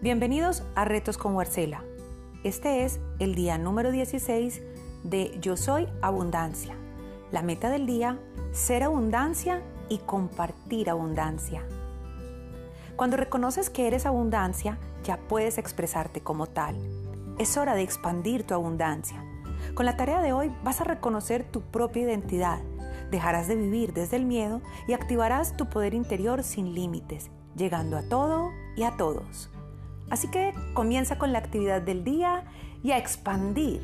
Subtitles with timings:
[0.00, 1.82] Bienvenidos a Retos con Marcela.
[2.44, 4.62] Este es el día número 16
[5.02, 6.76] de Yo Soy Abundancia.
[7.32, 8.16] La meta del día,
[8.52, 11.64] ser abundancia y compartir abundancia.
[12.94, 16.76] Cuando reconoces que eres abundancia, ya puedes expresarte como tal.
[17.40, 19.24] Es hora de expandir tu abundancia.
[19.74, 22.60] Con la tarea de hoy vas a reconocer tu propia identidad,
[23.10, 28.08] dejarás de vivir desde el miedo y activarás tu poder interior sin límites, llegando a
[28.08, 29.50] todo y a todos.
[30.10, 32.44] Así que comienza con la actividad del día
[32.82, 33.82] y a expandir